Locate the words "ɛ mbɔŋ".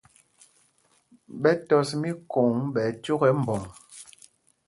3.29-3.61